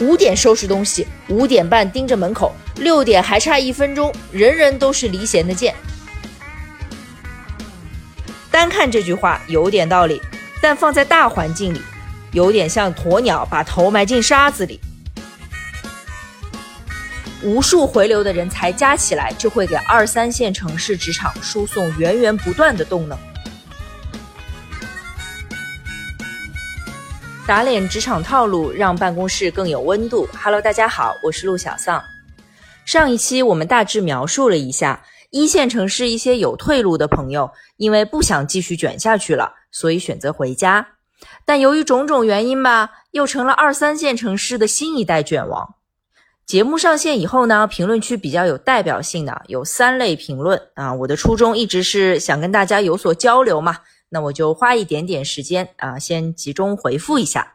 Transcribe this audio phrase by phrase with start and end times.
[0.00, 5.74] 五点收拾东西，五点半盯着门口，六点还差一分钟，人人都是离弦的箭。
[8.50, 10.20] 单看这句话有点道理，
[10.60, 11.80] 但放在大环境里，
[12.32, 14.80] 有点像鸵鸟把头埋进沙子里。
[17.42, 23.18] 无数回流的人才加起来，就会给二三线城市职场输送源源不断的动能。
[27.46, 30.26] 打脸职场套路，让办公室更有温度。
[30.42, 32.02] Hello，大家好，我是陆小丧。
[32.86, 40.88] 上一期我们大致描述了一下一线城市一些有退路的朋友，因为不想继续卷下去了，所以选择回家。
[41.44, 45.74] 但由于种种原因吧，又成了二三线城市的新一代卷王。
[46.46, 50.94] 节目上线以后呢，评论区比较有代表性的有三类评论啊。
[50.94, 53.76] 我的初衷一直是想跟大家有所交流嘛。
[54.14, 57.54] 那我就花一点点时间啊，先集中回复一下。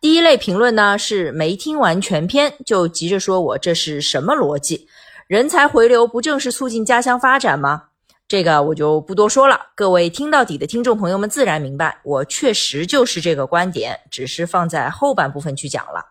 [0.00, 4.88] 第一类评论呢，是没听完全篇就急着说我这是什么逻辑？
[5.26, 7.84] 人才回流不正是促进家乡发展吗？
[8.26, 16.02] 这个我就不多说了，各位听到底的听众朋友们自然明白，我确实就是这个观点，只是放在后半部分去讲了。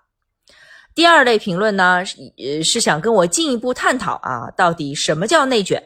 [0.93, 2.03] 第二类评论呢，
[2.37, 5.81] 呃，是想跟我进一步探讨啊，到底什么叫内卷？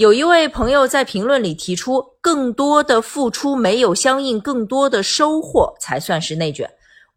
[0.00, 6.66] 有一位朋友在评论里提出，更多的付出没有相应更多的收获才算是内卷。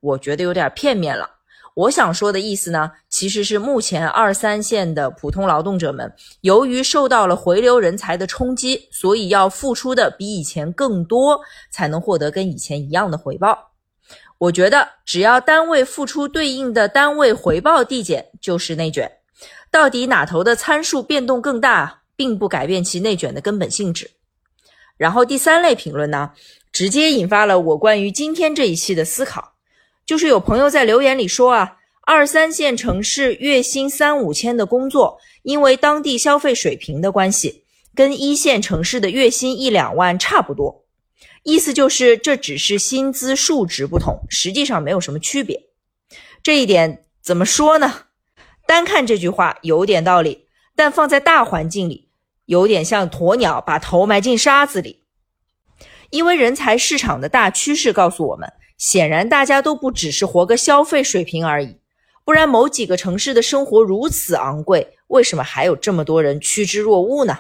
[0.02, 1.30] 我觉得有点片面了。
[1.76, 11.40] 我想说的意思呢，其实是目前二三线的普通劳动者们，由于受到了回流人才的冲击，所以要付出的比以前更多，
[11.72, 13.72] 才能获得跟以前一样的回报。
[14.38, 19.10] 我觉得只要单位付出对应的单位回报递减，就是内卷。
[19.72, 22.02] 到底哪头的参数变动更大？
[22.16, 24.12] 并不改变其内卷的根本性质。
[24.98, 26.32] 然后第三类评论呢，
[26.72, 29.54] 直接引发了我关于今天这一期的思考，
[30.06, 37.64] 就是有朋友在留言里说啊，二三线城市月薪三五千的工作，因为当地消费水平的关系，
[37.96, 40.86] 跟一线城市的月薪一两万差不多。
[41.44, 45.60] 意思就是这只是薪资数值不同，实际上没有什么区别。
[46.42, 48.06] 这一点怎么说呢？
[48.68, 50.46] 单看这句话有点道理。
[50.76, 52.10] 但放在大环境里，
[52.46, 55.04] 有点像鸵鸟把头埋进沙子里。
[56.10, 61.78] 因为人才市场的大趋势告诉我们，显然大家都不只是活个消费水平而已，
[62.24, 67.40] 不然某几个城市的生活如此昂贵，为什么还有这么多人趋之若鹜呢？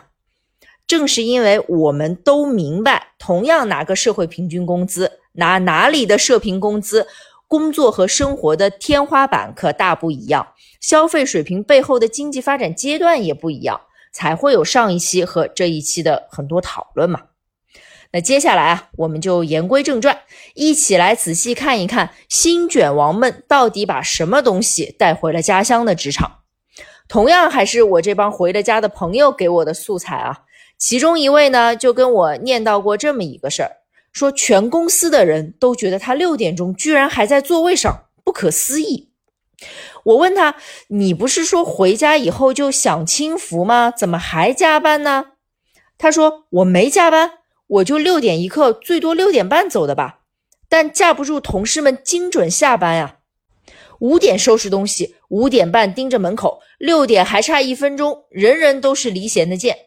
[0.85, 7.07] 正是因为我们都明白，同样拿个社会平均工资，拿哪里的社平工资。
[7.47, 10.47] 工作和生活的天花板可大不一样，
[10.81, 13.81] 消费水平背后的经济发展阶段也不一样，
[14.11, 17.21] 才会有上一期和这一期的很多讨论嘛。
[18.11, 20.19] 那接下来啊，我们就言归正传，
[20.53, 26.39] 一起来仔细看一看新卷王们到底把什么东西带回了家乡的职场。
[27.07, 30.41] 同样还是我这帮回了家的朋友给我的素材啊，
[30.77, 33.82] 其中一位呢就跟我念叨过这么一个事儿。
[34.13, 39.09] 说全公司的人都觉得他六点钟居然还在座位上，不可思议。
[40.03, 40.55] 我问他
[40.89, 43.89] ：“你不是说回家以后就享清福吗？
[43.89, 45.25] 怎么还加班呢？”
[45.97, 50.19] 他说：“我没加班，我就六点一刻，最多六点半走的吧。
[50.69, 53.19] 但架不住同事们精准下班呀，
[53.99, 59.77] 五点收拾东西，五点半盯着门口，六点还差一分钟，人人都是离弦的箭。”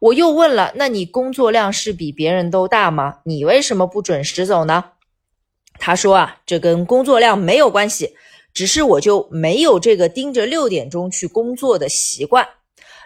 [0.00, 3.16] 我又问了，那你工作量是比别人都大吗？
[3.24, 4.92] 你为什么不准时走呢？
[5.80, 8.14] 他说啊，这跟工作量没有关系，
[8.54, 12.46] 只是我就没有这个盯着六点钟去工作的习惯。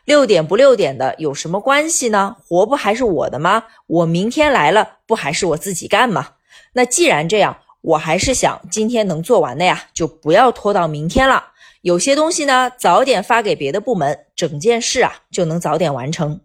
[0.05, 2.37] 六点不六点的有什么关系呢？
[2.45, 3.65] 活不还是我的吗？
[3.87, 6.33] 我明天来了，不还是我自己干吗？
[6.75, 11.53] 那既然这样，我还是想今天能做完的呀，就不要拖到明天了。
[11.81, 16.41] 有些东西呢，早点发给别的部门，整件事啊就能早点完成。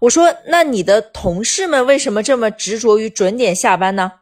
[0.00, 4.12] 我说：“那你的同事们为什么这么执着于准点下班呢？”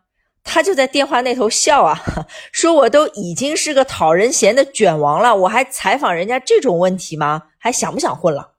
[0.45, 2.03] 他就在电话那头笑啊，
[2.51, 7.45] 说：“我都已经是个讨人嫌的卷王了，我还采访人家这种问题吗？
[7.59, 8.53] 还想不想混了？”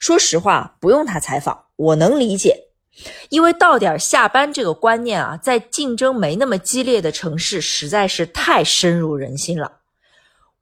[0.00, 2.64] 说实话，不用他采访，我能理解，
[3.30, 9.78] 因为到点下班这个观念啊，在竞争没那么激烈的城市，实在是太深入人心了。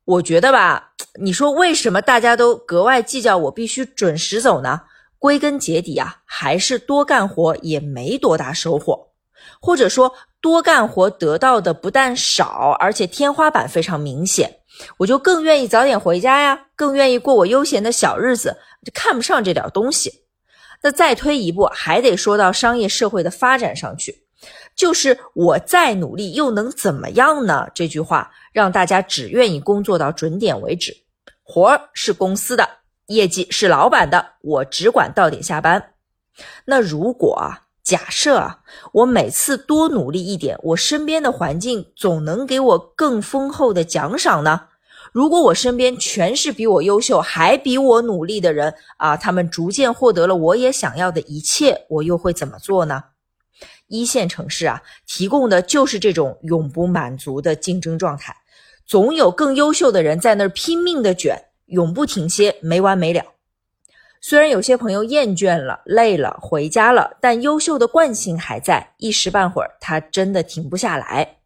[0.04, 4.82] 我觉得吧， 你说为什么大家都格外计较我必须准时走呢？
[5.26, 9.08] 归根结底啊，还是多干活也没多大收获，
[9.60, 14.60] 或者说多干活得到的不但少，而且天花板非常明显，
[14.98, 20.12] 我就更愿意早点回家呀，更愿意过我悠闲的小日子，就看不上这点东西。
[20.80, 24.14] 那再推一步，还得说到商业社会的发展上去。
[24.76, 27.66] 就是我再努力又能怎么样呢？
[27.74, 30.96] 这句话让大家只愿意工作到准点为止，
[31.42, 32.68] 活是公司的，
[33.06, 35.92] 业绩是老板的，我只管到点下班。
[36.64, 38.60] 那如果啊，假设啊，
[38.92, 44.68] 我每次多努力一点，我身边的环境总能给我更丰厚的奖赏呢？
[45.12, 53.02] 如果我身边全是比我优秀还比我努力的人啊，他们逐渐获得了我也想要的一切，我又会怎么做呢？
[53.86, 58.36] 一线城市啊，提供的就是这种永不满足的竞争状态，
[58.84, 63.22] 总有更优秀的人在那儿拼命的卷，永不停歇，没完没了。
[64.20, 71.36] 虽然有些朋友厌倦了、累了，回家了，但优秀的惯性还在，一时半会儿他真的停不下来。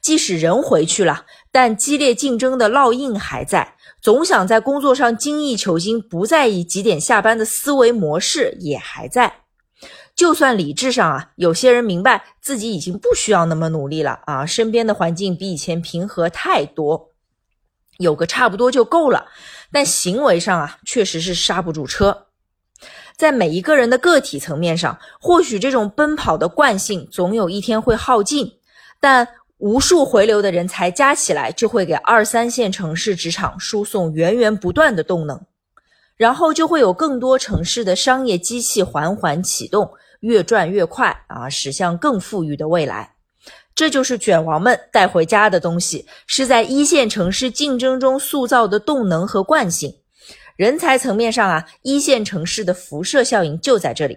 [0.00, 9.40] 即使人回去了，但激烈竞争的烙印还在，总想在工作上精益求精、不在意几点下班的思维模式也还在。
[10.14, 17.10] 就算理智上啊，有些人明白自己已经不需要那么努力了啊，身边的环境比以前平和太多，
[17.98, 19.26] 有个差不多就够了。
[19.72, 22.26] 但行为上啊，确实是刹不住车。
[23.16, 28.52] 在每一个人的个体层面上，或许这种奔跑的惯性总有一天会耗尽，
[29.00, 29.26] 但
[29.58, 35.40] 无数回流的人才加起来，就会给二三线城市职场输送源源不断的动能，
[36.16, 39.90] 然后就会有更多城市的商业机器缓缓启动。
[40.20, 43.15] 越转越快啊，驶向更富裕的未来，
[43.76, 49.94] 这就是卷王们带回家的东西，是在一线城市竞争中塑造的动能和惯性。
[50.56, 54.16] 人才层面上啊，一线城市的辐射效应就在这里。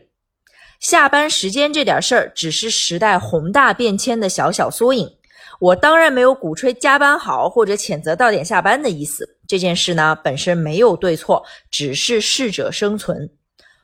[0.80, 5.12] 下班时间这点事儿，只是时代宏大变迁的小小缩影。
[5.60, 9.28] 我当然没有鼓吹加班好或者谴责到点下班的意思。
[9.46, 13.30] 这件事呢，本身没有对错，只是适者生存。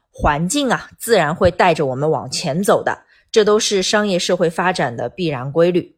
[0.09, 2.97] 环境啊，自然会带着我们往前走的，
[3.35, 5.97] 这都是商业社会发展的必然规律。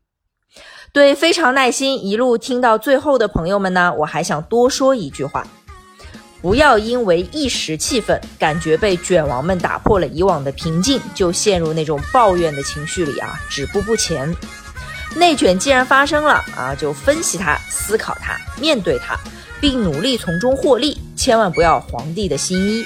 [0.91, 5.45] 对非常耐心一路听到最后的朋友们呢，我还想多说一句话：
[6.41, 14.35] 不要因为一时气愤，感觉被卷王们打破了以往的平静，就陷入那种抱怨的情绪里啊，止步不前。
[15.15, 19.15] 内卷既然发生了啊，就分析它、思考它、面对它，
[19.61, 22.83] 并努力从中获利，千万不要皇帝的新衣。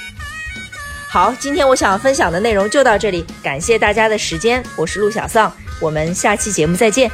[1.12, 7.10] 好，今天我想分享的内容就到这里，感谢大家的时间，我是陆小丧，我们下期节目再见。